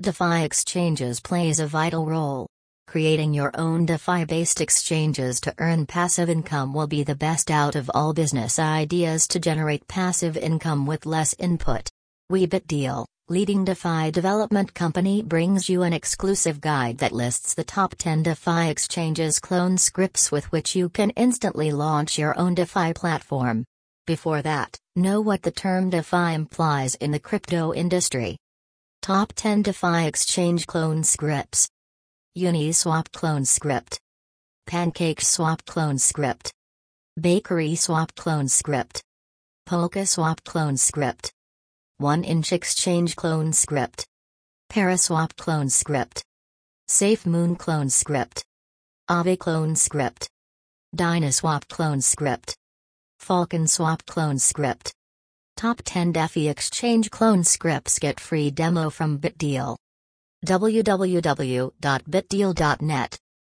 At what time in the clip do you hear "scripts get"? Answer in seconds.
57.44-58.20